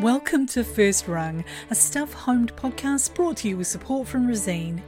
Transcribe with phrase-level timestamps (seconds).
[0.00, 4.80] Welcome to First Rung, a Stuff Homed podcast brought to you with support from Resene.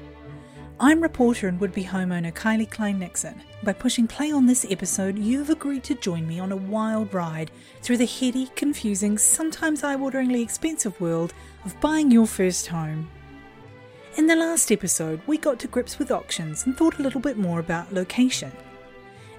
[0.80, 3.42] I'm reporter and would be homeowner Kylie Klein Nixon.
[3.62, 7.50] By pushing play on this episode, you've agreed to join me on a wild ride
[7.82, 11.34] through the heady, confusing, sometimes eye wateringly expensive world
[11.66, 13.10] of buying your first home.
[14.16, 17.36] In the last episode, we got to grips with auctions and thought a little bit
[17.36, 18.50] more about location.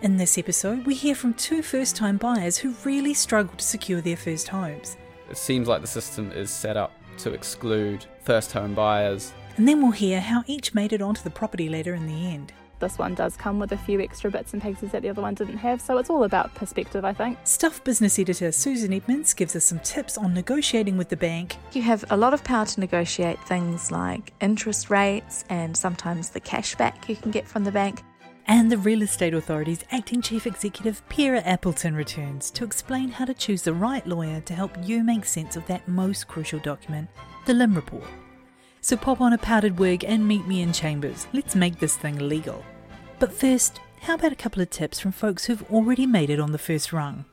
[0.03, 4.01] In this episode, we hear from two first time buyers who really struggled to secure
[4.01, 4.97] their first homes.
[5.33, 9.33] It seems like the system is set up to exclude first home buyers.
[9.57, 12.53] And then we'll hear how each made it onto the property ladder in the end.
[12.77, 15.33] This one does come with a few extra bits and pieces that the other one
[15.33, 17.39] didn't have, so it's all about perspective, I think.
[17.45, 21.57] Stuff business editor Susan Edmunds gives us some tips on negotiating with the bank.
[21.71, 26.41] You have a lot of power to negotiate things like interest rates and sometimes the
[26.41, 28.03] cashback you can get from the bank.
[28.45, 33.33] And the Real Estate Authority's acting chief executive, Phirak Appleton, returns to explain how to
[33.33, 37.09] choose the right lawyer to help you make sense of that most crucial document,
[37.45, 38.03] the LIM report.
[38.81, 41.25] So pop on a powdered wig and meet me in chambers.
[41.31, 42.65] Let's make this thing legal.
[43.17, 46.51] But first, how about a couple of tips from folks who've already made it on
[46.51, 47.23] the first rung?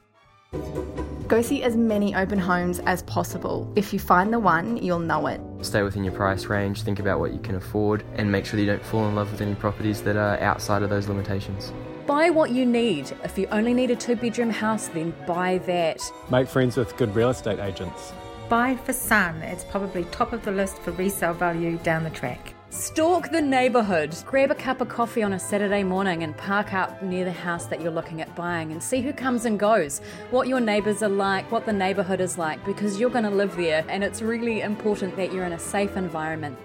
[1.30, 3.72] Go see as many open homes as possible.
[3.76, 5.40] If you find the one, you'll know it.
[5.62, 8.66] Stay within your price range, think about what you can afford, and make sure you
[8.66, 11.72] don't fall in love with any properties that are outside of those limitations.
[12.04, 13.12] Buy what you need.
[13.22, 16.00] If you only need a two bedroom house, then buy that.
[16.30, 18.12] Make friends with good real estate agents.
[18.48, 19.36] Buy for Sun.
[19.42, 22.54] It's probably top of the list for resale value down the track.
[22.70, 24.14] Stalk the neighbourhood.
[24.24, 27.66] Grab a cup of coffee on a Saturday morning and park up near the house
[27.66, 31.08] that you're looking at buying and see who comes and goes, what your neighbours are
[31.08, 34.60] like, what the neighbourhood is like, because you're going to live there and it's really
[34.60, 36.56] important that you're in a safe environment.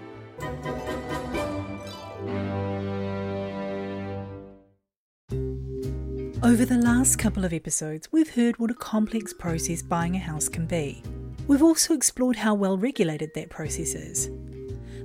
[6.44, 10.48] Over the last couple of episodes, we've heard what a complex process buying a house
[10.48, 11.02] can be.
[11.48, 14.30] We've also explored how well regulated that process is.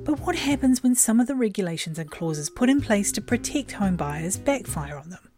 [0.04, 3.74] But what happens when some of the regulations and clauses put in place to protect
[3.74, 5.30] home buyers backfire on them?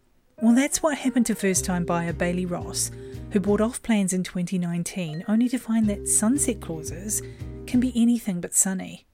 [0.41, 2.89] Well, that's what happened to first time buyer Bailey Ross,
[3.31, 7.21] who bought off plans in 2019 only to find that sunset clauses
[7.67, 9.05] can be anything but sunny.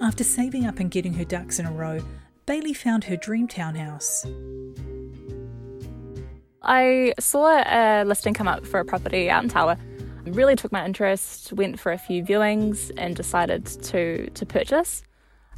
[0.00, 2.00] After saving up and getting her ducks in a row,
[2.46, 4.24] Bailey found her dream townhouse.
[6.62, 9.78] I saw a listing come up for a property out in Tawa
[10.24, 15.02] really took my interest, went for a few viewings, and decided to, to purchase.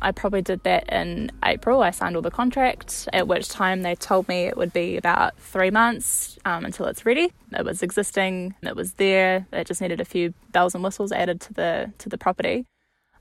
[0.02, 1.80] I probably did that in April.
[1.80, 5.38] I signed all the contracts, at which time they told me it would be about
[5.38, 7.32] three months um, until it's ready.
[7.56, 9.46] It was existing, it was there.
[9.52, 12.66] It just needed a few bells and whistles added to the to the property,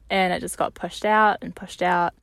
[0.10, 2.14] and it just got pushed out and pushed out.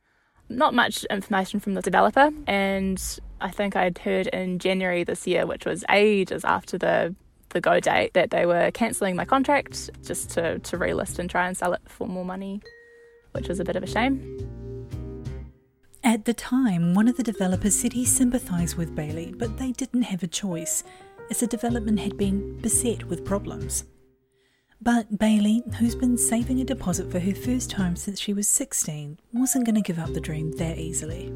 [0.49, 3.01] Not much information from the developer, and
[3.39, 7.15] I think I'd heard in January this year, which was ages after the
[7.49, 11.47] the go date that they were cancelling my contract just to, to relist and try
[11.47, 12.61] and sell it for more money,
[13.31, 14.37] which was a bit of a shame.
[16.03, 20.03] At the time, one of the developers said he sympathised with Bailey, but they didn't
[20.03, 20.83] have a choice,
[21.29, 23.83] as the development had been beset with problems.
[24.81, 29.19] But Bailey, who's been saving a deposit for her first home since she was 16,
[29.33, 31.33] wasn't going to give up the dream that easily.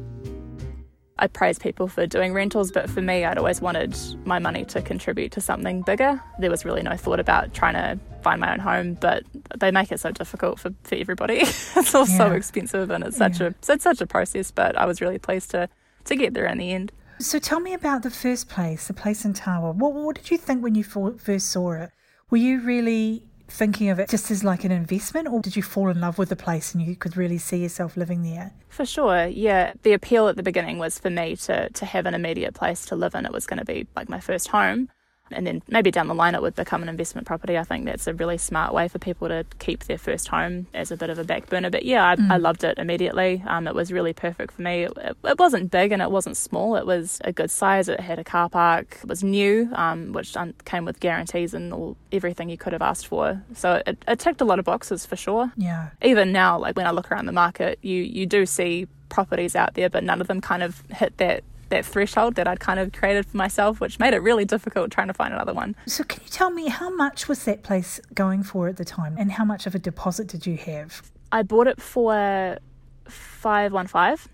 [1.18, 4.82] I praise people for doing rentals, but for me, I'd always wanted my money to
[4.82, 6.20] contribute to something bigger.
[6.40, 9.22] There was really no thought about trying to find my own home, but
[9.56, 11.36] they make it so difficult for, for everybody.
[11.42, 12.18] it's all yeah.
[12.18, 13.48] so expensive and it's such yeah.
[13.48, 15.68] a it's such a process, but I was really pleased to,
[16.06, 16.90] to get there in the end.
[17.20, 19.72] So tell me about the first place, the place in Tawa.
[19.72, 21.90] What, what did you think when you first saw it?
[22.30, 25.88] Were you really thinking of it just as like an investment, or did you fall
[25.88, 28.52] in love with the place and you could really see yourself living there?
[28.68, 29.72] For sure, yeah.
[29.82, 32.96] The appeal at the beginning was for me to to have an immediate place to
[32.96, 33.26] live in.
[33.26, 34.88] It was going to be like my first home
[35.30, 37.56] and then maybe down the line it would become an investment property.
[37.56, 40.90] I think that's a really smart way for people to keep their first home as
[40.90, 41.70] a bit of a back burner.
[41.70, 42.30] But yeah, I, mm.
[42.30, 43.42] I loved it immediately.
[43.46, 44.84] Um, it was really perfect for me.
[44.84, 46.76] It, it, wasn't big and it wasn't small.
[46.76, 47.88] It was a good size.
[47.88, 48.98] It had a car park.
[49.02, 53.06] It was new, um, which came with guarantees and all everything you could have asked
[53.06, 53.42] for.
[53.54, 55.52] So it, it ticked a lot of boxes for sure.
[55.56, 55.90] Yeah.
[56.02, 59.74] Even now, like when I look around the market, you you do see properties out
[59.74, 62.92] there, but none of them kind of hit that that threshold that I'd kind of
[62.92, 65.76] created for myself, which made it really difficult trying to find another one.
[65.86, 69.16] So, can you tell me how much was that place going for at the time,
[69.18, 71.02] and how much of a deposit did you have?
[71.32, 72.58] I bought it for
[73.06, 74.28] five one five.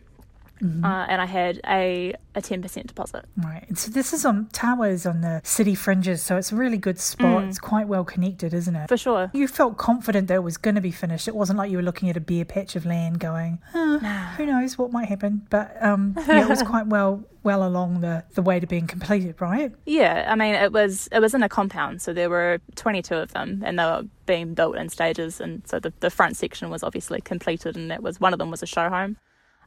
[0.62, 3.24] Uh, and I had a a ten percent deposit.
[3.36, 3.64] Right.
[3.68, 6.78] And so this is on Tawa is on the city fringes, so it's a really
[6.78, 7.42] good spot.
[7.42, 7.48] Mm.
[7.48, 8.88] It's quite well connected, isn't it?
[8.88, 9.30] For sure.
[9.32, 11.28] You felt confident that it was going to be finished.
[11.28, 13.98] It wasn't like you were looking at a bare patch of land going, "Huh,
[14.36, 15.46] who knows what might happen.
[15.50, 19.40] But um, yeah, it was quite well well along the, the way to being completed,
[19.40, 19.72] right?
[19.86, 23.16] Yeah, I mean it was it was in a compound, so there were twenty two
[23.16, 25.40] of them, and they were being built in stages.
[25.40, 28.50] And so the the front section was obviously completed, and that was one of them
[28.50, 29.16] was a show home.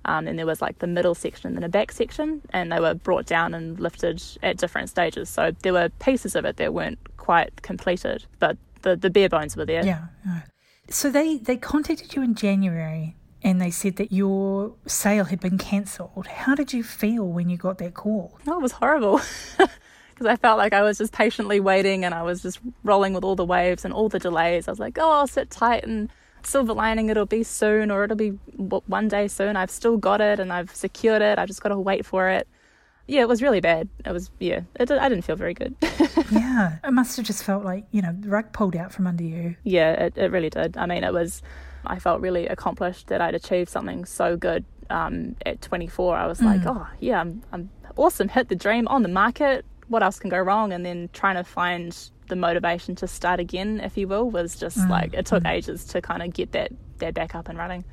[0.05, 2.79] Um, and there was like the middle section and then a back section, and they
[2.79, 5.29] were brought down and lifted at different stages.
[5.29, 9.55] So there were pieces of it that weren't quite completed, but the, the bare bones
[9.55, 9.85] were there.
[9.85, 10.07] Yeah.
[10.89, 15.57] So they, they contacted you in January and they said that your sale had been
[15.57, 16.27] cancelled.
[16.27, 18.37] How did you feel when you got that call?
[18.47, 19.21] Oh, it was horrible.
[20.13, 23.23] Because I felt like I was just patiently waiting and I was just rolling with
[23.23, 24.67] all the waves and all the delays.
[24.67, 26.11] I was like, oh, I'll sit tight and
[26.45, 29.55] silver lining, it'll be soon or it'll be one day soon.
[29.55, 31.39] I've still got it and I've secured it.
[31.39, 32.47] I've just got to wait for it.
[33.07, 33.89] Yeah, it was really bad.
[34.05, 35.75] It was, yeah, it, I didn't feel very good.
[36.31, 39.23] yeah, it must have just felt like, you know, the rug pulled out from under
[39.23, 39.55] you.
[39.63, 40.77] Yeah, it, it really did.
[40.77, 41.41] I mean, it was,
[41.85, 46.15] I felt really accomplished that I'd achieved something so good um, at 24.
[46.15, 46.45] I was mm.
[46.45, 49.65] like, oh, yeah, I'm, I'm awesome, hit the dream on the market.
[49.89, 50.71] What else can go wrong?
[50.71, 51.93] And then trying to find
[52.27, 54.89] the motivation to start again, if you will, was just mm.
[54.89, 55.51] like it took mm.
[55.51, 57.83] ages to kind of get that that back up and running.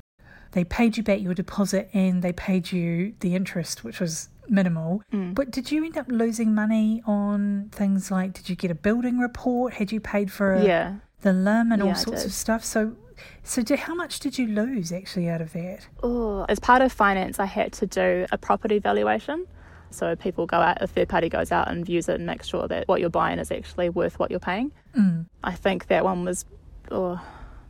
[0.51, 5.01] They paid you back your deposit and they paid you the interest, which was minimal.
[5.13, 5.33] Mm.
[5.33, 9.17] But did you end up losing money on things like did you get a building
[9.19, 9.73] report?
[9.75, 10.95] Had you paid for a, yeah.
[11.21, 12.63] the LIM and yeah, all sorts of stuff?
[12.63, 12.95] So
[13.43, 15.87] so did, how much did you lose actually out of that?
[16.03, 19.47] Oh, as part of finance I had to do a property valuation.
[19.91, 22.67] So people go out, a third party goes out and views it and makes sure
[22.67, 24.71] that what you're buying is actually worth what you're paying.
[24.95, 25.25] Mm.
[25.43, 26.45] I think that one was
[26.91, 27.21] oh,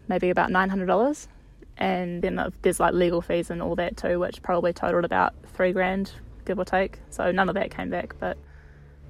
[0.07, 1.27] maybe about $900.
[1.77, 5.71] And then there's like legal fees and all that too, which probably totaled about three
[5.71, 6.11] grand,
[6.45, 6.99] give or take.
[7.09, 8.37] So none of that came back, but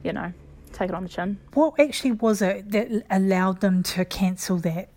[0.03, 0.31] you know,
[0.71, 1.39] take it on the chin.
[1.53, 4.89] What actually was it that allowed them to cancel that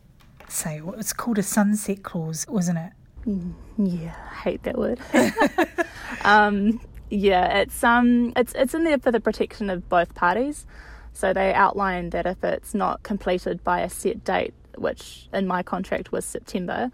[0.48, 0.94] sale?
[0.98, 2.92] It's called a sunset clause, wasn't it?
[3.26, 5.00] Mm, yeah, I hate that word.
[6.24, 6.80] um,
[7.10, 10.66] yeah, it's um, it's it's in there for the protection of both parties.
[11.12, 15.62] So they outline that if it's not completed by a set date, which in my
[15.62, 16.90] contract was September,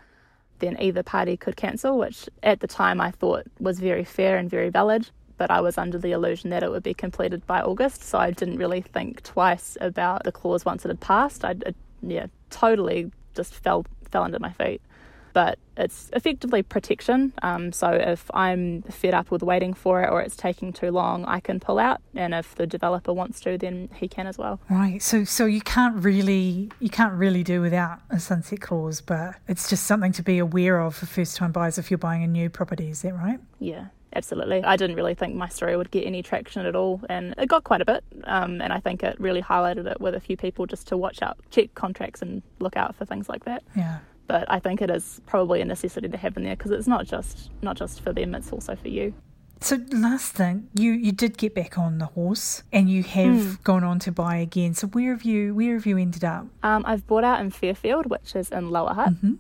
[0.59, 4.51] then either party could cancel, which at the time I thought was very fair and
[4.51, 5.09] very valid.
[5.39, 8.31] But I was under the illusion that it would be completed by August, so I
[8.31, 11.47] didn't really think twice about the clause once it had passed.
[11.47, 14.83] I, it, yeah, totally just fell fell under my feet
[15.33, 17.33] but it's effectively protection.
[17.43, 21.25] Um, so if I'm fed up with waiting for it or it's taking too long,
[21.25, 24.61] I can pull out, and if the developer wants to, then he can as well.
[24.69, 25.03] Right.
[25.03, 29.69] So so you can't really you can't really do without a sunset clause, but it's
[29.69, 32.51] just something to be aware of for first time buyers if you're buying a new
[32.51, 32.91] property.
[32.91, 33.41] Is that right?
[33.59, 33.87] Yeah.
[34.13, 34.65] Absolutely.
[34.65, 37.63] I didn't really think my story would get any traction at all, and it got
[37.63, 38.03] quite a bit.
[38.25, 41.23] Um, and I think it really highlighted it with a few people just to watch
[41.23, 43.63] out, check contracts, and look out for things like that.
[43.77, 43.99] Yeah
[44.31, 47.05] but I think it is probably a necessity to have in there because it's not
[47.05, 49.13] just not just for them; it's also for you.
[49.61, 53.63] So last thing, you you did get back on the horse and you have mm.
[53.65, 54.75] gone on to buy again.
[54.75, 56.47] So where have you where have you ended up?
[56.63, 59.15] Um, I've bought out in Fairfield, which is in Lower Hutt.
[59.15, 59.35] Mm-hmm.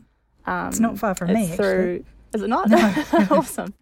[0.50, 1.46] Um, it's not far from me.
[1.46, 2.04] Through, actually.
[2.34, 2.68] is it not?
[2.68, 2.94] No.
[3.30, 3.72] awesome.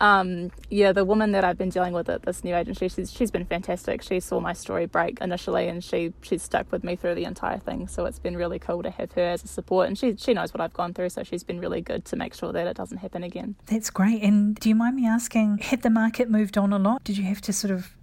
[0.00, 3.30] Um, yeah, the woman that I've been dealing with at this new agency, she's she's
[3.30, 4.02] been fantastic.
[4.02, 7.58] She saw my story break initially, and she she's stuck with me through the entire
[7.58, 7.86] thing.
[7.86, 10.54] So it's been really cool to have her as a support, and she she knows
[10.54, 12.98] what I've gone through, so she's been really good to make sure that it doesn't
[12.98, 13.56] happen again.
[13.66, 14.22] That's great.
[14.22, 17.04] And do you mind me asking, had the market moved on a lot?
[17.04, 17.94] Did you have to sort of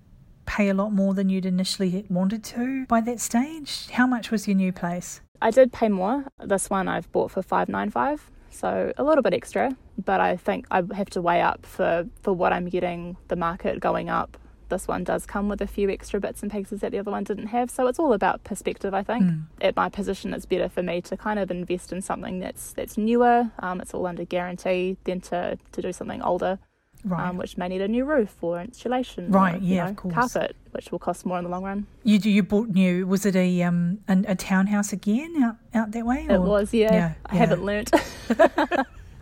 [0.45, 3.89] pay a lot more than you'd initially wanted to by that stage?
[3.89, 5.21] How much was your new place?
[5.41, 6.25] I did pay more.
[6.43, 10.35] This one I've bought for five nine five so a little bit extra, but I
[10.35, 14.37] think I have to weigh up for, for what I'm getting, the market going up.
[14.69, 17.23] This one does come with a few extra bits and pieces that the other one
[17.23, 18.93] didn't have, so it's all about perspective.
[18.93, 19.43] I think mm.
[19.61, 22.97] at my position, it's better for me to kind of invest in something that's that's
[22.97, 23.49] newer.
[23.59, 26.59] Um, it's all under guarantee than to to do something older
[27.07, 27.29] right.
[27.29, 29.31] um, which may need a new roof or insulation.
[29.31, 30.13] Right, or, yeah, know, of course.
[30.13, 31.87] Carpet, which will cost more in the long run.
[32.03, 33.07] You you bought new?
[33.07, 36.25] Was it a um a, a townhouse again out out that way?
[36.29, 36.35] Or?
[36.35, 36.93] It was, yeah.
[36.93, 37.39] yeah I yeah.
[37.39, 37.91] haven't learnt.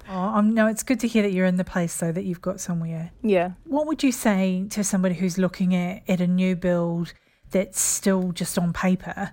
[0.10, 2.42] oh, um, no, it's good to hear that you're in the place though that you've
[2.42, 3.12] got somewhere.
[3.22, 3.52] Yeah.
[3.66, 7.14] What would you say to somebody who's looking at at a new build
[7.52, 9.32] that's still just on paper?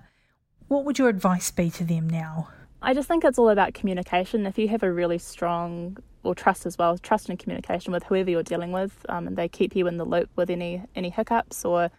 [0.67, 2.49] What would your advice be to them now?
[2.81, 4.45] I just think it's all about communication.
[4.45, 8.29] If you have a really strong or trust as well, trust and communication with whoever
[8.29, 11.65] you're dealing with, um, and they keep you in the loop with any any hiccups
[11.65, 11.89] or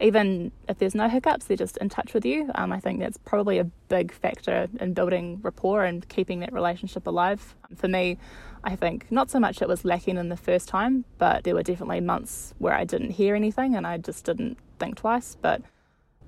[0.00, 2.50] even if there's no hiccups, they're just in touch with you.
[2.54, 7.06] Um, I think that's probably a big factor in building rapport and keeping that relationship
[7.06, 7.54] alive.
[7.76, 8.18] For me,
[8.64, 11.62] I think not so much it was lacking in the first time, but there were
[11.62, 15.36] definitely months where I didn't hear anything and I just didn't think twice.
[15.40, 15.62] But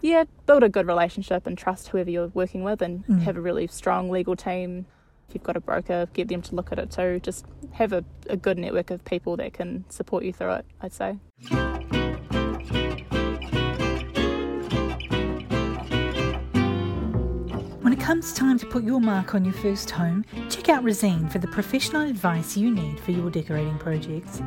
[0.01, 3.23] yeah, build a good relationship and trust whoever you're working with and mm.
[3.23, 4.87] have a really strong legal team.
[5.29, 7.21] If you've got a broker, get them to look at it too.
[7.21, 10.93] Just have a, a good network of people that can support you through it, I'd
[10.93, 11.19] say.
[17.83, 21.31] When it comes time to put your mark on your first home, check out Resene
[21.31, 24.43] for the professional advice you need for your decorating projects.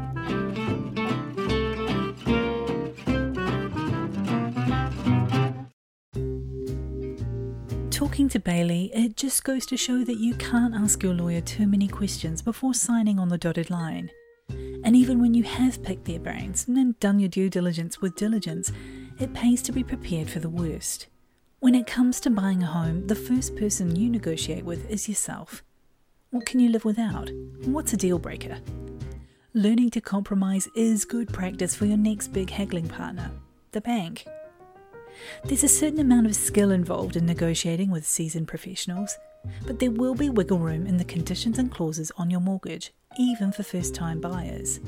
[8.19, 11.65] Talking to Bailey, it just goes to show that you can't ask your lawyer too
[11.65, 14.11] many questions before signing on the dotted line.
[14.83, 18.73] And even when you have picked their brains and done your due diligence with diligence,
[19.19, 21.07] it pays to be prepared for the worst.
[21.61, 25.63] When it comes to buying a home, the first person you negotiate with is yourself.
[26.31, 27.31] What can you live without?
[27.63, 28.57] What's a deal breaker?
[29.53, 33.31] Learning to compromise is good practice for your next big haggling partner,
[33.71, 34.25] the bank.
[35.43, 39.17] There's a certain amount of skill involved in negotiating with seasoned professionals,
[39.65, 43.51] but there will be wiggle room in the conditions and clauses on your mortgage, even
[43.51, 44.79] for first time buyers.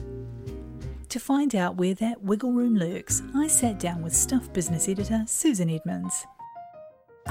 [1.09, 5.23] To find out where that wiggle room lurks, I sat down with Stuff business editor
[5.27, 6.25] Susan Edmunds.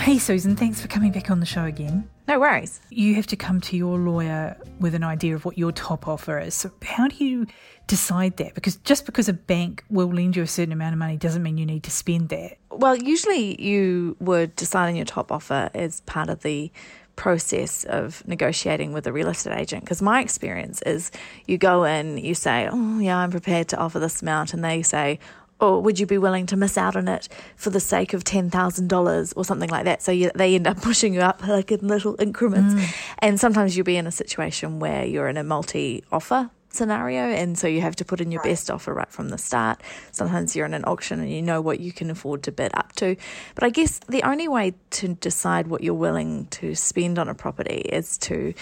[0.01, 2.09] Hey, Susan, thanks for coming back on the show again.
[2.27, 2.81] No worries.
[2.89, 6.39] You have to come to your lawyer with an idea of what your top offer
[6.39, 6.55] is.
[6.55, 7.47] So, how do you
[7.87, 8.55] decide that?
[8.55, 11.59] Because just because a bank will lend you a certain amount of money doesn't mean
[11.59, 12.57] you need to spend that.
[12.71, 16.73] Well, usually you would decide on your top offer as part of the
[17.21, 21.11] process of negotiating with a real estate agent because my experience is
[21.47, 24.81] you go in you say oh yeah i'm prepared to offer this amount and they
[24.81, 25.19] say
[25.61, 29.33] or would you be willing to miss out on it for the sake of $10,000
[29.37, 30.03] or something like that?
[30.03, 32.75] So you, they end up pushing you up like in little increments.
[32.75, 33.15] Mm.
[33.21, 37.59] And sometimes you'll be in a situation where you're in a multi offer scenario and
[37.59, 39.83] so you have to put in your best offer right from the start.
[40.13, 42.93] Sometimes you're in an auction and you know what you can afford to bid up
[42.93, 43.17] to.
[43.55, 47.35] But I guess the only way to decide what you're willing to spend on a
[47.35, 48.55] property is to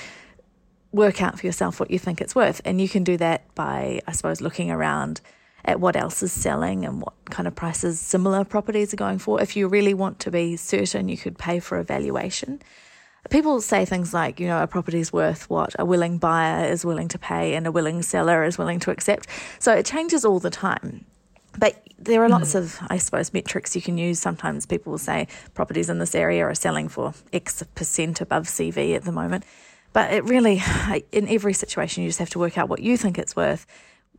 [0.92, 2.60] work out for yourself what you think it's worth.
[2.64, 5.20] And you can do that by, I suppose, looking around
[5.64, 9.40] at what else is selling and what kind of prices similar properties are going for.
[9.40, 12.60] If you really want to be certain, you could pay for a valuation.
[13.30, 16.84] People say things like, you know, a property is worth what a willing buyer is
[16.84, 19.26] willing to pay and a willing seller is willing to accept.
[19.58, 21.04] So it changes all the time.
[21.58, 22.60] But there are lots mm.
[22.60, 24.20] of, I suppose, metrics you can use.
[24.20, 28.94] Sometimes people will say properties in this area are selling for X percent above CV
[28.94, 29.44] at the moment.
[29.92, 30.62] But it really,
[31.12, 33.66] in every situation, you just have to work out what you think it's worth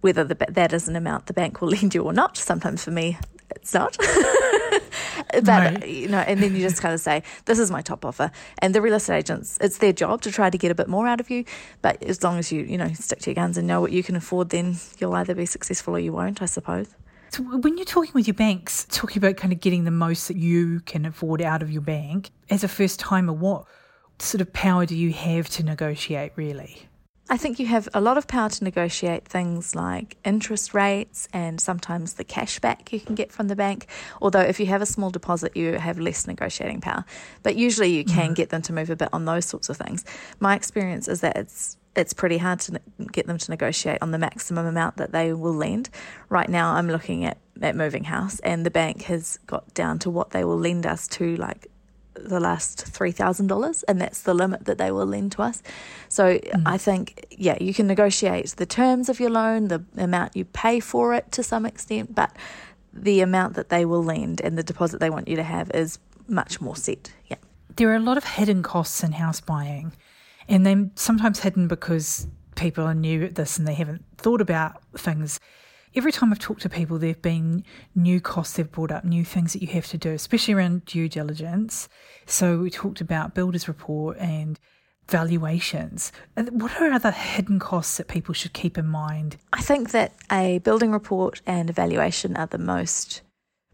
[0.02, 2.38] whether the, that is an amount the bank will lend you or not.
[2.38, 3.18] Sometimes for me,
[3.52, 3.98] it's not.
[5.32, 5.86] but no.
[5.86, 8.74] you know, and then you just kind of say, "This is my top offer." And
[8.74, 11.20] the real estate agents, it's their job to try to get a bit more out
[11.20, 11.46] of you.
[11.82, 14.04] But as long as you, you know, stick to your guns and know what you
[14.04, 16.96] can afford, then you'll either be successful or you won't, I suppose.
[17.32, 20.38] So when you're talking with your banks, talking about kind of getting the most that
[20.38, 23.66] you can afford out of your bank as a first timer, what
[24.18, 26.89] sort of power do you have to negotiate really?
[27.32, 31.62] I think you have a lot of power to negotiate things like interest rates and
[31.62, 33.86] sometimes the cash back you can get from the bank.
[34.20, 37.06] Although, if you have a small deposit, you have less negotiating power.
[37.44, 38.34] But usually, you can mm-hmm.
[38.34, 40.04] get them to move a bit on those sorts of things.
[40.40, 42.80] My experience is that it's it's pretty hard to
[43.12, 45.90] get them to negotiate on the maximum amount that they will lend.
[46.30, 50.10] Right now, I'm looking at, at Moving House, and the bank has got down to
[50.10, 51.68] what they will lend us to, like
[52.24, 55.62] the last $3,000 and that's the limit that they will lend to us.
[56.08, 56.64] So mm.
[56.66, 60.80] I think, yeah, you can negotiate the terms of your loan, the amount you pay
[60.80, 62.36] for it to some extent, but
[62.94, 66.00] the amount that they will lend and the deposit they want you to have is
[66.28, 67.12] much more set.
[67.28, 67.38] Yeah.
[67.76, 69.94] There are a lot of hidden costs in house buying,
[70.48, 74.82] and they're sometimes hidden because people are new at this and they haven't thought about
[74.98, 75.40] things
[75.96, 77.64] every time I've talked to people, there have been
[77.96, 81.10] new costs they've brought up, new things that you have to do, especially around due
[81.10, 81.90] diligence.
[82.26, 84.60] So we talked about builder's report and
[85.08, 86.12] valuations.
[86.36, 89.38] What are other hidden costs that people should keep in mind?
[89.52, 93.22] I think that a building report and a valuation are the most,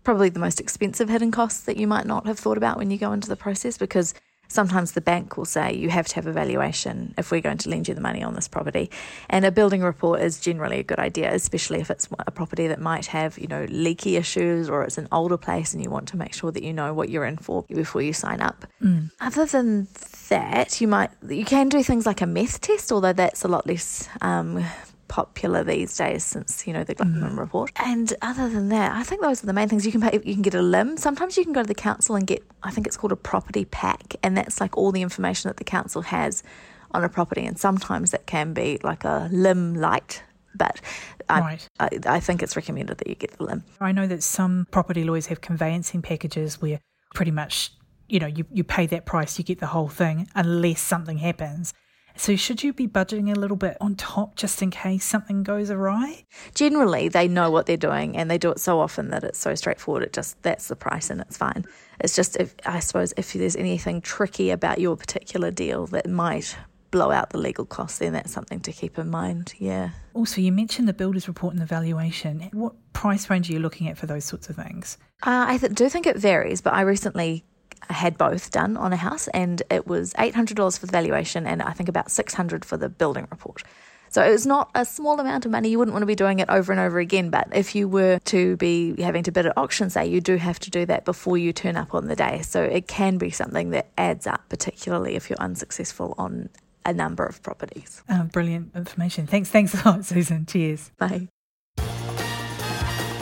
[0.04, 2.98] probably the most expensive hidden costs that you might not have thought about when you
[2.98, 4.14] go into the process because
[4.48, 7.70] Sometimes the bank will say you have to have a valuation if we're going to
[7.70, 8.90] lend you the money on this property.
[9.30, 12.80] And a building report is generally a good idea, especially if it's a property that
[12.80, 16.18] might have, you know, leaky issues or it's an older place and you want to
[16.18, 18.66] make sure that you know what you're in for before you sign up.
[18.82, 19.12] Mm.
[19.20, 19.88] Other than
[20.30, 23.68] that, you might you can do things like a meth test, although that's a lot
[23.68, 24.64] less um,
[25.08, 27.40] popular these days since you know the Gluckman mm-hmm.
[27.40, 27.72] report.
[27.78, 29.86] And other than that, I think those are the main things.
[29.86, 30.98] You can pay, you can get a LIM.
[30.98, 33.66] Sometimes you can go to the council and get I think it's called a property
[33.66, 36.44] pack, and that's like all the information that the council has
[36.92, 37.46] on a property.
[37.46, 40.24] And sometimes that can be like a LIM light,
[40.56, 40.82] but
[41.30, 41.70] I, Right.
[41.80, 43.64] I, I think it's recommended that you get the LIM.
[43.80, 46.80] I know that some property lawyers have conveyancing packages where
[47.14, 47.72] pretty much,
[48.08, 51.74] you know, you, you pay that price, you get the whole thing unless something happens.
[52.18, 55.70] So should you be budgeting a little bit on top just in case something goes
[55.70, 56.26] awry?
[56.54, 59.54] Generally, they know what they're doing, and they do it so often that it's so
[59.56, 60.04] straightforward.
[60.04, 61.66] It just that's the price, and it's fine.
[62.00, 66.58] It's just if I suppose if there's anything tricky about your particular deal that might
[66.92, 69.54] blow out the legal costs, then that's something to keep in mind.
[69.58, 69.90] Yeah.
[70.14, 72.50] Also, you mentioned the builder's report and the valuation.
[72.54, 74.98] What price range are you looking at for those sorts of things?
[75.22, 77.44] Uh, I th- do think it varies, but I recently
[77.90, 81.46] had both done on a house, and it was eight hundred dollars for the valuation,
[81.46, 83.64] and I think about six hundred for the building report.
[84.10, 85.68] So it was not a small amount of money.
[85.70, 87.30] You wouldn't want to be doing it over and over again.
[87.32, 90.58] But if you were to be having to bid at auction, say, you do have
[90.60, 92.42] to do that before you turn up on the day.
[92.42, 96.50] So it can be something that adds up, particularly if you're unsuccessful on
[96.86, 98.04] a number of properties.
[98.08, 99.28] Uh, brilliant information.
[99.28, 100.46] Thanks, thanks a lot, Susan.
[100.46, 100.92] Cheers.
[100.98, 101.28] Bye.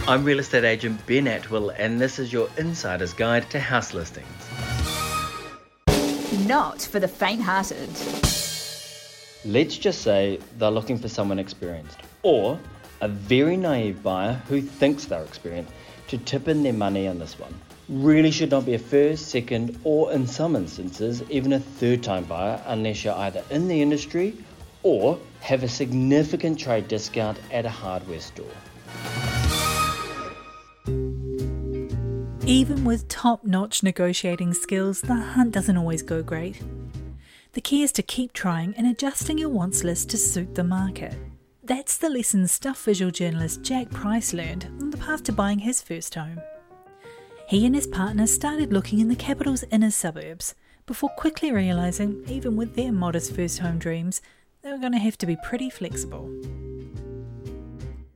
[0.06, 4.28] I'm real estate agent Ben Atwill, and this is your insider's guide to house listings.
[6.46, 7.90] Not for the faint hearted.
[9.46, 12.60] Let's just say they're looking for someone experienced, or
[13.00, 15.72] a very naive buyer who thinks they're experienced
[16.10, 17.58] to tip in their money on this one.
[17.88, 22.26] Really should not be a first, second, or in some instances, even a third time
[22.26, 24.36] buyer unless you're either in the industry
[24.84, 28.52] or have a significant trade discount at a hardware store.
[32.46, 36.62] Even with top notch negotiating skills, the hunt doesn't always go great.
[37.54, 41.16] The key is to keep trying and adjusting your wants list to suit the market.
[41.64, 45.82] That's the lesson stuff visual journalist Jack Price learned on the path to buying his
[45.82, 46.42] first home.
[47.48, 50.54] He and his partner started looking in the capital's inner suburbs
[50.86, 54.22] before quickly realising, even with their modest first home dreams,
[54.64, 56.30] they were going to have to be pretty flexible.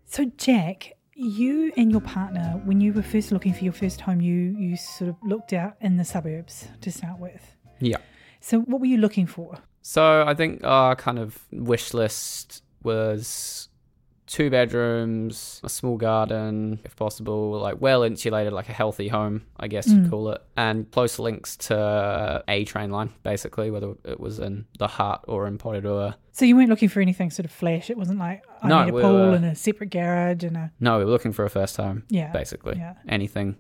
[0.05, 4.21] So, Jack, you and your partner, when you were first looking for your first home,
[4.21, 7.55] you you sort of looked out in the suburbs to start with.
[7.79, 7.97] Yeah.
[8.39, 9.57] So, what were you looking for?
[9.81, 13.66] So I think our kind of wish list was
[14.27, 19.67] two bedrooms, a small garden, if possible, like well insulated, like a healthy home, I
[19.67, 20.09] guess you'd Mm.
[20.09, 24.87] call it, and close links to a train line, basically, whether it was in the
[24.87, 26.15] Hutt or in Porirua.
[26.33, 27.89] So, you weren't looking for anything sort of flash.
[27.89, 30.55] It wasn't like I No, need a we pool were- and a separate garage and
[30.57, 30.71] a.
[30.79, 32.03] No, we were looking for a first home.
[32.09, 32.75] Yeah, Basically.
[32.77, 32.93] yeah.
[33.07, 33.55] Anything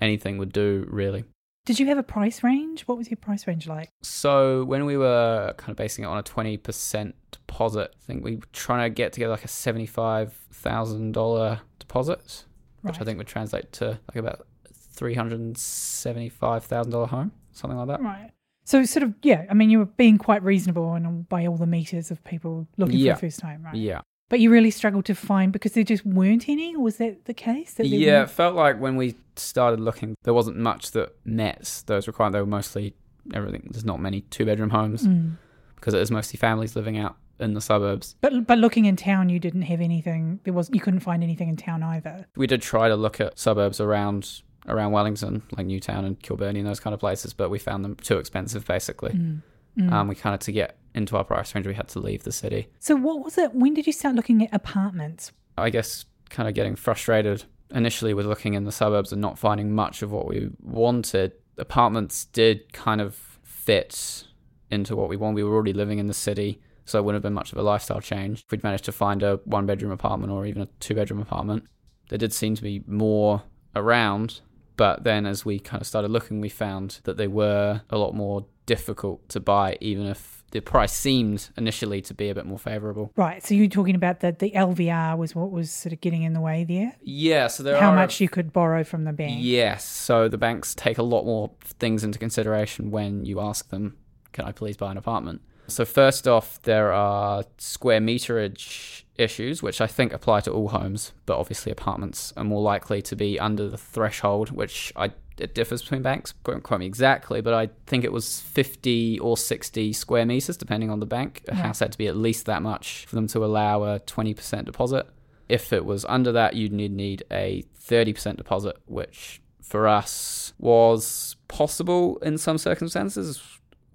[0.00, 1.24] anything would do really.
[1.66, 2.82] Did you have a price range?
[2.82, 3.90] What was your price range like?
[4.02, 8.24] So when we were kind of basing it on a twenty percent deposit, I think
[8.24, 12.44] we were trying to get together like a seventy five thousand dollar deposit,
[12.82, 17.08] which I think would translate to like about three hundred and seventy five thousand dollar
[17.08, 18.00] home, something like that.
[18.02, 18.30] Right.
[18.64, 19.44] So, sort of, yeah.
[19.48, 22.98] I mean, you were being quite reasonable and by all the meters of people looking
[22.98, 23.14] Yeah.
[23.14, 23.76] for a first home, right?
[23.76, 24.00] Yeah.
[24.28, 27.34] But you really struggled to find because there just weren't any, or was that the
[27.34, 27.74] case?
[27.74, 32.08] That Yeah, it felt like when we started looking, there wasn't much that met those
[32.08, 32.34] requirements.
[32.36, 32.94] They were mostly
[33.32, 33.68] everything.
[33.70, 35.36] There's not many two bedroom homes Mm.
[35.76, 38.16] because it is mostly families living out in the suburbs.
[38.20, 40.40] But but looking in town, you didn't have anything.
[40.44, 42.26] There was you couldn't find anything in town either.
[42.36, 46.66] We did try to look at suburbs around around Wellington, like Newtown and Kilbirnie and
[46.66, 48.66] those kind of places, but we found them too expensive.
[48.66, 49.42] Basically, Mm.
[49.78, 49.92] Mm.
[49.92, 52.32] Um, we kind of to get into our price range, we had to leave the
[52.32, 52.68] city.
[52.80, 53.54] So what was it?
[53.54, 55.32] When did you start looking at apartments?
[55.58, 59.74] I guess kind of getting frustrated initially with looking in the suburbs and not finding
[59.74, 61.32] much of what we wanted.
[61.58, 64.24] Apartments did kind of fit
[64.70, 65.34] into what we want.
[65.34, 67.62] We were already living in the city, so it wouldn't have been much of a
[67.62, 68.42] lifestyle change.
[68.44, 71.64] If we'd managed to find a one bedroom apartment or even a two bedroom apartment,
[72.08, 73.42] there did seem to be more
[73.74, 74.40] around.
[74.76, 78.14] But then as we kind of started looking, we found that they were a lot
[78.14, 82.58] more difficult to buy, even if the price seemed initially to be a bit more
[82.58, 83.12] favorable.
[83.16, 83.44] Right.
[83.44, 86.40] So you're talking about that the LVR was what was sort of getting in the
[86.40, 86.94] way there.
[87.02, 89.38] Yeah, so there How a much you could borrow from the bank.
[89.40, 89.84] Yes.
[89.84, 93.96] So the banks take a lot more things into consideration when you ask them,
[94.32, 95.40] can I please buy an apartment?
[95.68, 101.12] So, first off, there are square meterage issues, which I think apply to all homes,
[101.24, 105.82] but obviously apartments are more likely to be under the threshold, which I it differs
[105.82, 106.32] between banks.
[106.44, 110.90] Don't quote me exactly, but I think it was 50 or 60 square meters, depending
[110.90, 111.42] on the bank.
[111.48, 111.60] A Right.
[111.60, 115.06] house had to be at least that much for them to allow a 20% deposit.
[115.48, 122.16] If it was under that, you'd need, a 30% deposit, which for us was possible
[122.22, 123.42] in some circumstances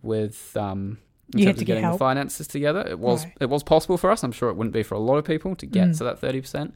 [0.01, 0.97] with um,
[1.34, 2.86] in You terms to of get getting the finances together.
[2.88, 3.34] It was Right.
[3.41, 4.23] it was possible for us.
[4.23, 5.97] I'm sure it wouldn't be for a lot of people to get Mm.
[5.99, 6.73] to that thirty percent.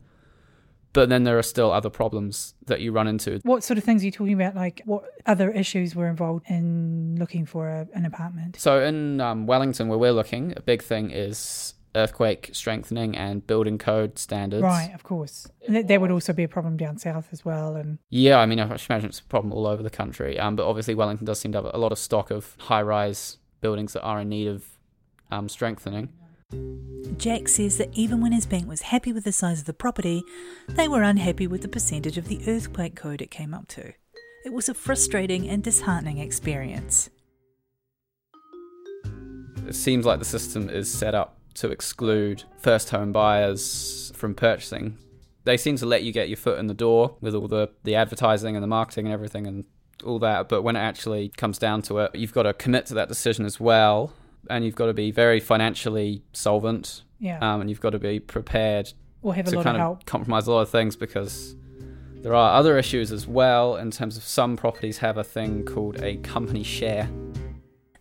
[0.96, 3.40] But then there are still other problems that you run into.
[3.44, 4.56] What sort of things are you talking about?
[4.56, 8.58] Like, what other issues were involved in looking for a, an apartment?
[8.58, 13.78] So in um, Wellington, where we're looking, a big thing is earthquake strengthening and building
[13.78, 14.64] code standards.
[14.64, 15.48] Right, of course.
[15.68, 17.76] And that, that would also be a problem down south as well.
[17.76, 20.40] And Yeah, I mean, I should imagine it's a problem all over the country.
[20.40, 23.94] Um, but obviously, Wellington does seem to have a lot of stock of high-rise buildings
[23.94, 24.66] that are in need of
[25.32, 26.10] um, strengthening.
[27.18, 30.24] Jack says that even when his bank was happy with the size of the property,
[30.70, 33.94] they were unhappy with the percentage of the earthquake code it came up to.
[34.46, 37.10] It was a frustrating and disheartening experience.
[39.68, 44.98] It seems like the system is set up to exclude first-home buyers from purchasing.
[45.46, 47.96] They seem to let you get your foot in the door with all the, the
[47.96, 49.64] advertising and the marketing and everything and
[50.04, 50.50] all that.
[50.50, 53.46] But when it actually comes down to it, you've got to commit to that decision
[53.46, 54.12] as well.
[54.50, 57.04] And you've got to be very financially solvent.
[57.20, 57.40] Yeah.
[57.40, 60.06] Um, and you've got to be prepared Or have a to lot of kind help.
[60.06, 61.56] compromise a lot of things because
[62.22, 66.02] there are other issues as well in terms of some properties have a thing called
[66.02, 67.10] a company share.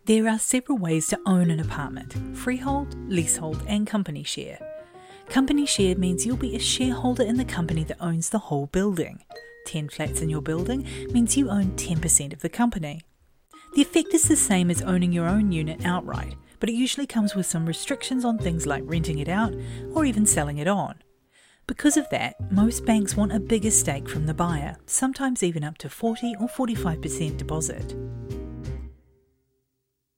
[0.05, 4.59] There are several ways to own an apartment freehold, leasehold, and company share.
[5.29, 9.23] Company share means you'll be a shareholder in the company that owns the whole building.
[9.65, 13.01] 10 flats in your building means you own 10% of the company.
[13.75, 17.35] The effect is the same as owning your own unit outright, but it usually comes
[17.35, 19.53] with some restrictions on things like renting it out
[19.93, 20.95] or even selling it on.
[21.67, 25.77] Because of that, most banks want a bigger stake from the buyer, sometimes even up
[25.79, 27.93] to 40 or 45% deposit.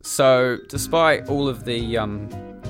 [0.04, 2.30] So, despite all of the um,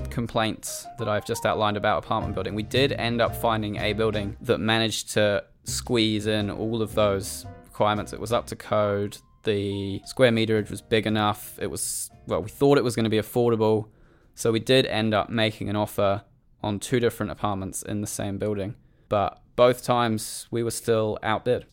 [0.10, 4.38] complaints that I've just outlined about apartment building, we did end up finding a building
[4.40, 8.14] that managed to squeeze in all of those requirements.
[8.14, 9.18] It was up to code.
[9.48, 11.58] The square meterage was big enough.
[11.60, 13.88] It was, well, we thought it was going to be affordable.
[14.36, 16.24] So, we did end up making an offer
[16.62, 18.76] on two different apartments in the same building.
[19.10, 21.66] But both times we were still outbid.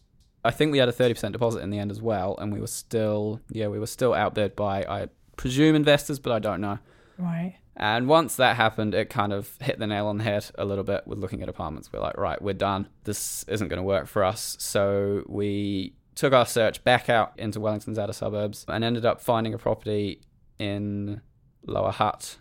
[0.45, 2.67] I think we had a 30% deposit in the end as well, and we were
[2.67, 6.79] still, yeah, we were still outbid by, I presume, investors, but I don't know.
[7.19, 7.57] Right.
[7.77, 10.85] And once that happened, it kind of hit the nail on the head a little
[10.85, 11.93] bit with looking at apartments.
[11.93, 12.89] We're like, right, we're done.
[13.05, 14.57] This isn't going to work for us.
[14.61, 19.55] So we took our search back out into Wellington's outer suburbs and ended up finding
[19.55, 20.21] a property
[20.59, 21.21] in
[21.67, 22.39] Lower Hutt.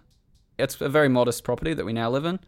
[0.58, 2.40] It's a very modest property that we now live in.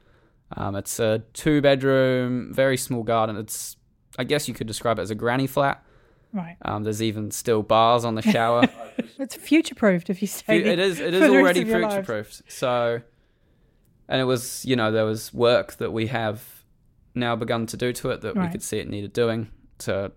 [0.56, 3.36] Um, it's a two bedroom, very small garden.
[3.38, 3.78] It's,
[4.18, 5.84] I guess you could describe it as a granny flat.
[6.32, 6.58] Right.
[6.64, 8.68] Um, there's even still bars on the shower.
[9.18, 12.42] It's future proofed if you there it is it is already future proofed.
[12.50, 13.02] So,
[14.10, 16.64] and it was you know there was work that we have
[17.14, 20.12] now begun to do to it that we could see it needed doing to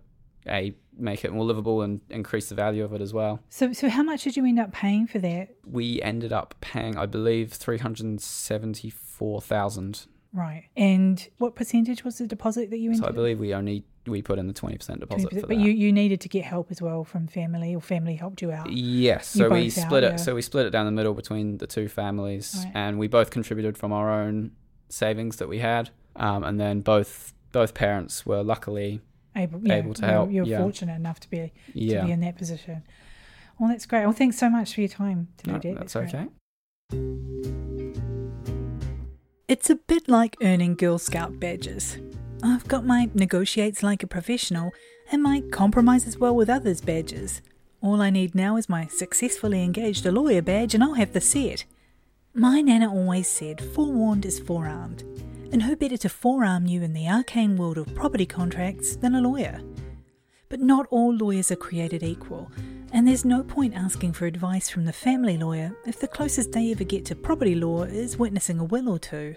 [0.49, 3.39] a make it more livable and increase the value of it as well.
[3.49, 5.55] So, so how much did you end up paying for that?
[5.65, 10.07] We ended up paying, I believe, three hundred seventy four thousand.
[10.33, 10.65] Right.
[10.77, 13.07] And what percentage was the deposit that you So?
[13.07, 15.71] I believe we only we put in the twenty percent deposit 20%, for but you,
[15.71, 18.69] you needed to get help as well from family, or family helped you out.
[18.71, 20.09] Yes, You so we both out, split yeah.
[20.13, 20.19] it.
[20.19, 22.71] So we split it down the middle between the two families, Right.
[22.75, 24.51] and we both contributed from our own
[24.89, 29.01] savings that we had, um, and then both both parents were luckily
[29.39, 30.31] able, yeah, able to you're- help.
[30.31, 30.59] You're yeah.
[30.59, 32.01] fortunate enough to be Yeah.
[32.01, 32.83] to be in that position.
[33.59, 34.03] Well, that's great.
[34.03, 35.77] Well, thanks so much for your time today, No, Deb.
[35.79, 36.13] that's great.
[36.13, 36.27] okay.
[39.47, 41.97] It's a bit like earning Girl Scout badges.
[42.43, 44.71] I've got my negotiates like a professional
[45.11, 47.41] and my compromises well with others badges.
[47.81, 51.21] All I need now is my successfully engaged a lawyer badge and I'll have the
[51.21, 51.65] set.
[52.33, 55.03] My Nana always said, forewarned is forearmed.
[55.51, 59.21] And who better to forearm you in the arcane world of property contracts than a
[59.21, 59.59] lawyer?
[60.47, 62.51] But not all lawyers are created equal,
[62.91, 66.71] and there's no point asking for advice from the family lawyer if the closest they
[66.71, 69.35] ever get to property law is witnessing a will or two.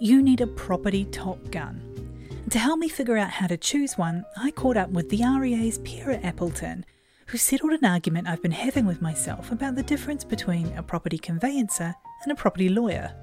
[0.00, 1.82] You need a property top gun.
[2.30, 5.24] And to help me figure out how to choose one, I caught up with the
[5.24, 6.84] REA's Phirak Appleton,
[7.26, 11.18] who settled an argument I've been having with myself about the difference between a property
[11.18, 13.14] conveyancer and a property lawyer.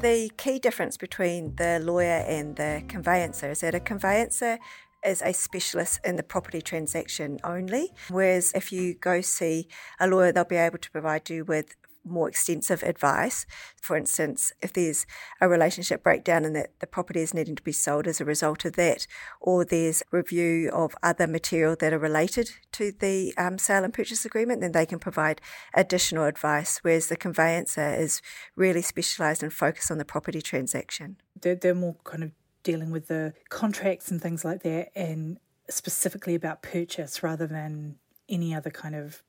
[0.00, 4.60] The key difference between the lawyer and the conveyancer is that a conveyancer
[5.04, 9.66] is a specialist in the property transaction only, whereas if you go see
[9.98, 11.74] a lawyer, they'll be able to provide you with
[12.08, 13.46] more extensive advice.
[13.80, 15.06] For instance, if there's
[15.40, 18.64] a relationship breakdown and that the property is needing to be sold as a result
[18.64, 19.06] of that,
[19.40, 24.24] or there's review of other material that are related to the um, sale and purchase
[24.24, 25.40] agreement, then they can provide
[25.74, 26.78] additional advice.
[26.82, 28.22] Whereas the conveyancer is
[28.56, 31.16] really specialised and focused on the property transaction.
[31.40, 35.38] They're, they're more kind of dealing with the contracts and things like that, and
[35.70, 37.96] specifically about purchase rather than
[38.28, 39.22] any other kind of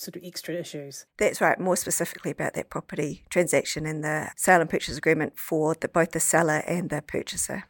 [0.00, 1.06] sort of extra issues.
[1.18, 5.74] That's right, more specifically about that property transaction and the sale and purchase agreement for
[5.74, 7.64] the, both the seller and the purchaser.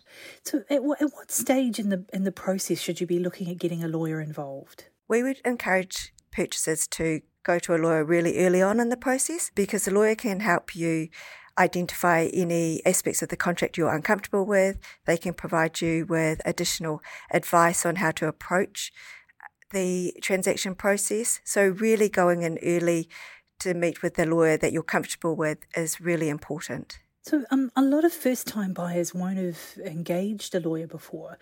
[0.45, 3.49] So, at, what, at what stage in the in the process should you be looking
[3.51, 4.85] at getting a lawyer involved?
[5.09, 9.51] We would encourage purchasers to go to a lawyer really early on in the process
[9.55, 11.09] because the lawyer can help you
[11.59, 14.79] identify any aspects of the contract you're uncomfortable with.
[15.05, 18.93] They can provide you with additional advice on how to approach
[19.71, 21.41] the transaction process.
[21.45, 23.09] So, really going in early
[23.61, 26.99] to meet with the lawyer that you're comfortable with is really important.
[27.23, 31.39] So, um, a lot of first time buyers won't have engaged a lawyer before.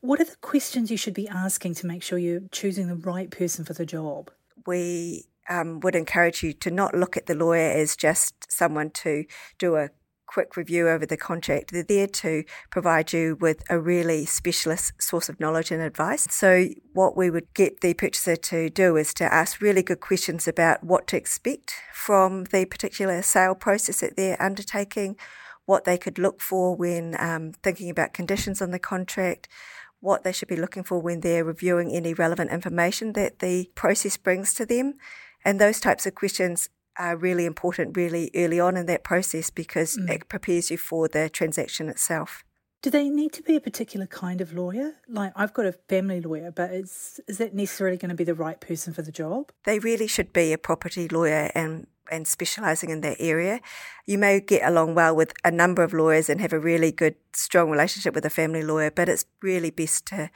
[0.00, 3.30] What are the questions you should be asking to make sure you're choosing the right
[3.30, 4.30] person for the job?
[4.66, 9.24] We um, would encourage you to not look at the lawyer as just someone to
[9.58, 9.90] do a
[10.30, 11.72] quick review over the contract.
[11.72, 16.28] They're there to provide you with a really specialist source of knowledge and advice.
[16.30, 20.46] So, what we would get the purchaser to do is to ask really good questions
[20.46, 25.16] about what to expect from the particular sale process that they're undertaking,
[25.66, 29.48] what they could look for when um, thinking about conditions on the contract.
[29.98, 34.16] What they should be looking for when they're reviewing any relevant information that the process
[34.16, 34.94] brings to them.
[35.44, 39.96] And those types of questions are really important really early on in that process because
[39.96, 40.10] mm.
[40.10, 42.44] it prepares you for the transaction itself.
[42.82, 44.94] Do they need to be a particular kind of lawyer?
[45.06, 48.34] Like I've got a family lawyer, but is is that necessarily going to be the
[48.34, 49.52] right person for the job?
[49.64, 53.60] They really should be a property lawyer and and specialising in that area.
[54.06, 57.14] You may get along well with a number of lawyers and have a really good,
[57.32, 60.30] strong relationship with a family lawyer, but it's really best to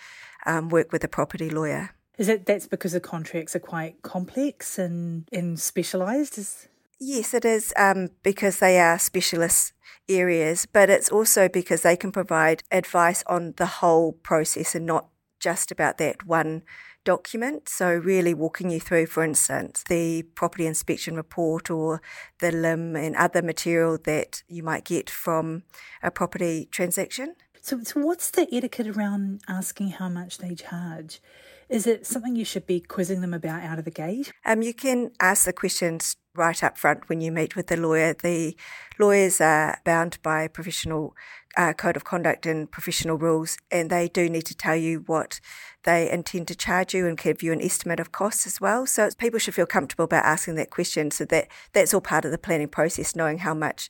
[0.47, 1.91] um, work with a property lawyer.
[2.17, 6.39] Is it that's because the contracts are quite complex and, and specialised?
[6.39, 6.69] Is...
[7.01, 9.73] Yes, it is um, because they are specialist
[10.09, 15.09] areas, but it's also because they can provide advice on the whole process and not
[15.41, 16.63] just about that one
[17.05, 17.69] document.
[17.69, 22.01] So, really walking you through, for instance, the property inspection report or
[22.41, 25.65] the LIM and other material that you might get from
[26.03, 27.35] a property transaction.
[27.61, 31.21] So, so what's the etiquette around asking how much they charge?
[31.69, 34.33] Is it something you should be quizzing them about out of the gate?
[34.45, 38.13] Um, you can ask the questions right up front when you meet with the lawyer.
[38.13, 38.57] The
[38.99, 41.15] lawyers are bound by professional
[41.57, 45.41] uh, code of conduct and professional rules, and they do need to tell you what
[45.85, 48.87] they intend to charge you and give you an estimate of costs as well.
[48.87, 51.11] So people should feel comfortable about asking that question.
[51.11, 53.89] So that that's all part of the planning process, knowing how much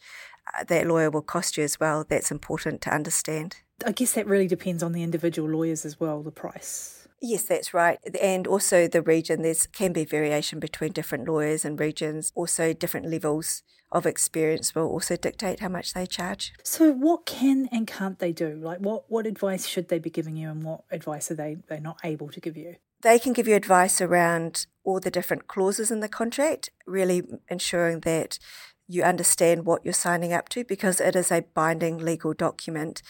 [0.54, 2.04] uh, that lawyer will cost you as well.
[2.06, 3.56] That's important to understand.
[3.84, 7.03] I guess that really depends on the individual lawyers as well, the price.
[7.26, 7.98] Yes, that's right.
[8.20, 12.30] And also the region, there's can be variation between different lawyers and regions.
[12.34, 16.52] Also, different levels of experience will also dictate how much they charge.
[16.62, 18.60] So, what can and can't they do?
[18.62, 21.80] Like, what, what advice should they be giving you, and what advice are they they
[21.80, 22.76] not able to give you?
[23.00, 28.00] They can give you advice around all the different clauses in the contract, really ensuring
[28.00, 28.38] that
[28.86, 33.00] you understand what you're signing up to because it is a binding legal document.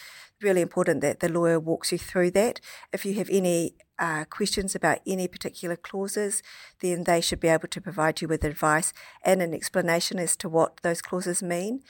[0.40, 2.60] Really important that the lawyer walks you through that.
[2.92, 6.42] If you have any uh, questions about any particular clauses,
[6.80, 8.92] then they should be able to provide you with advice
[9.24, 11.82] and an explanation as to what those clauses mean.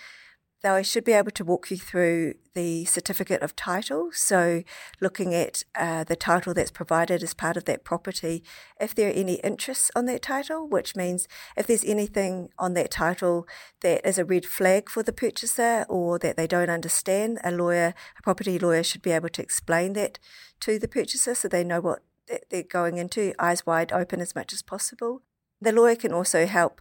[0.64, 4.08] They should be able to walk you through the certificate of title.
[4.12, 4.62] So,
[4.98, 8.42] looking at uh, the title that's provided as part of that property,
[8.80, 12.90] if there are any interests on that title, which means if there's anything on that
[12.90, 13.46] title
[13.82, 17.92] that is a red flag for the purchaser or that they don't understand, a lawyer,
[18.18, 20.18] a property lawyer, should be able to explain that
[20.60, 22.00] to the purchaser so they know what
[22.48, 25.20] they're going into, eyes wide open as much as possible.
[25.60, 26.80] The lawyer can also help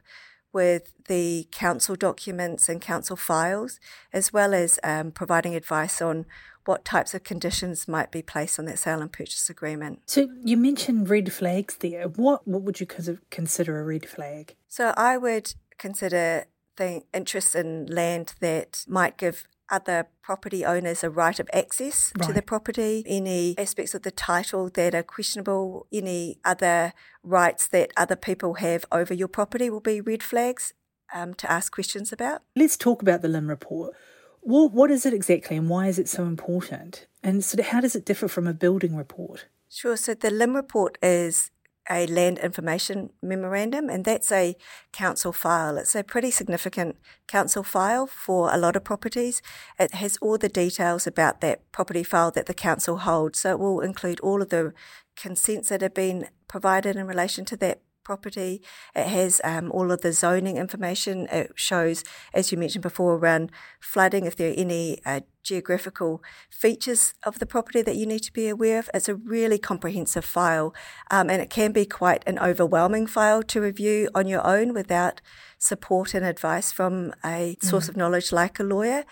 [0.53, 3.79] with the council documents and council files,
[4.13, 6.25] as well as um, providing advice on
[6.65, 10.01] what types of conditions might be placed on that sale and purchase agreement.
[10.05, 12.07] So you mentioned red flags there.
[12.07, 12.87] What what would you
[13.29, 14.55] consider a red flag?
[14.69, 16.45] So I would consider
[16.77, 22.27] the interest in land that might give other property owners a right of access right.
[22.27, 27.91] to the property, any aspects of the title that are questionable, any other rights that
[27.97, 30.73] other people have over your property will be red flags
[31.13, 32.41] um, to ask questions about.
[32.55, 33.93] Let's talk about the LIM report.
[34.41, 37.07] What, what is it exactly and why is it so important?
[37.21, 39.45] And sort of how does it differ from a building report?
[39.69, 39.95] Sure.
[39.95, 41.49] So the LIM report is
[41.89, 44.55] a land information memorandum, and that's a
[44.91, 45.77] council file.
[45.77, 46.95] It's a pretty significant
[47.27, 49.41] council file for a lot of properties.
[49.79, 53.59] It has all the details about that property file that the council holds, so it
[53.59, 54.73] will include all of the
[55.15, 58.61] consents that have been provided in relation to that property.
[58.95, 61.27] It has um, all of the zoning information.
[61.31, 67.13] It shows, as you mentioned before, around flooding, if there are any uh, geographical features
[67.23, 68.89] of the property that you need to be aware of.
[68.93, 70.73] It's a really comprehensive file,
[71.11, 75.21] um, and it can be quite an overwhelming file to review on your own without
[75.57, 77.89] support and advice from a source mm.
[77.89, 79.03] of knowledge like a lawyer.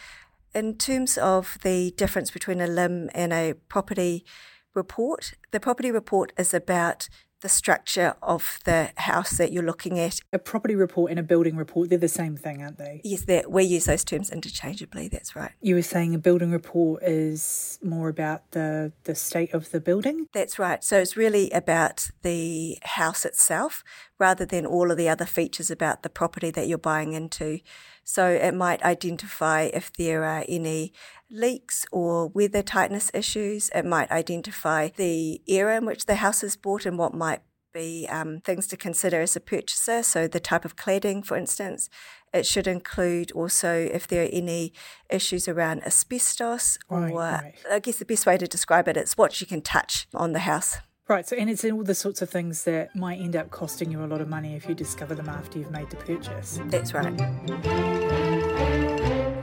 [0.53, 4.25] In terms of the difference between a LIM and a property
[4.73, 7.07] report, the property report is about
[7.41, 10.19] the structure of the house that you're looking at.
[10.31, 13.01] A property report and a building report, they're the same thing, aren't they?
[13.03, 15.51] Yes, we use those terms interchangeably, that's right.
[15.61, 20.27] You were saying a building report is more about the, the state of the building?
[20.33, 20.83] That's right.
[20.83, 23.83] So it's really about the house itself
[24.19, 27.59] rather than all of the other features about the property that you're buying into.
[28.03, 30.93] So it might identify if there are any
[31.31, 33.69] leaks or weather tightness issues.
[33.73, 37.41] It might identify the era in which the house is bought and what might
[37.73, 40.03] be um, things to consider as a purchaser.
[40.03, 41.89] So, the type of cladding, for instance.
[42.33, 44.71] It should include also if there are any
[45.09, 47.53] issues around asbestos, right, or right.
[47.69, 50.39] I guess the best way to describe it, it's what you can touch on the
[50.39, 50.77] house.
[51.09, 54.01] Right, so and it's all the sorts of things that might end up costing you
[54.01, 56.61] a lot of money if you discover them after you've made the purchase.
[56.67, 57.11] That's right.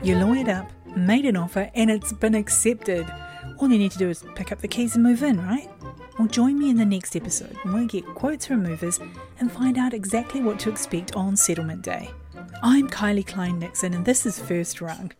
[0.01, 3.05] You lawyered up made an offer, and it's been accepted.
[3.57, 5.69] All you need to do is pick up the keys and move in, right?
[6.17, 8.99] Well, join me in the next episode when we get quotes from movers
[9.39, 12.11] and find out exactly what to expect on settlement day.
[12.61, 15.13] I'm Kylie Klein Nixon, and this is First Rung.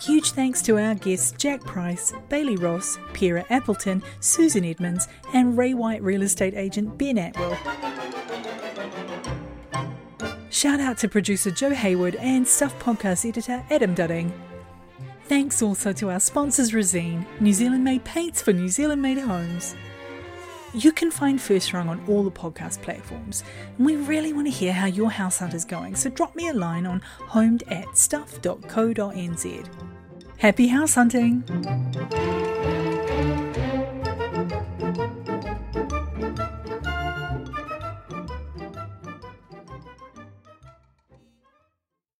[0.00, 5.74] Huge thanks to our guests Jack Price, Bailey Ross, Phirak Appleton, Susan Edmunds, and Ray
[5.74, 7.58] White real estate agent Ben Atwell.
[10.50, 14.32] Shout out to producer Joe Hayward and Stuff podcast editor Adam Dudding.
[15.28, 19.74] Thanks also to our sponsors Resene, New Zealand made paints for New Zealand made homes.
[20.72, 23.42] You can find First Rung on all the podcast platforms,
[23.76, 26.48] and we really want to hear how your house hunt is going, so drop me
[26.48, 29.66] a line on homed at stuff.co.nz.
[30.38, 32.54] Happy house hunting!